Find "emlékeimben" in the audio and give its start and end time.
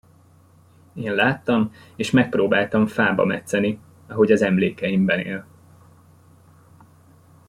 4.41-5.19